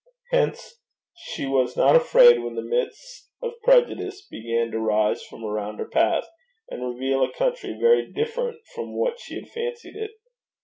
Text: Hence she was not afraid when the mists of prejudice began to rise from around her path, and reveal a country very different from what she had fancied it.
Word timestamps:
Hence 0.31 0.79
she 1.13 1.45
was 1.45 1.77
not 1.77 1.95
afraid 1.95 2.39
when 2.39 2.55
the 2.55 2.63
mists 2.63 3.29
of 3.39 3.53
prejudice 3.63 4.25
began 4.25 4.71
to 4.71 4.79
rise 4.79 5.23
from 5.23 5.45
around 5.45 5.77
her 5.77 5.85
path, 5.87 6.27
and 6.71 6.83
reveal 6.83 7.23
a 7.23 7.31
country 7.31 7.77
very 7.79 8.11
different 8.11 8.65
from 8.73 8.97
what 8.97 9.19
she 9.19 9.35
had 9.35 9.47
fancied 9.47 9.95
it. 9.95 10.09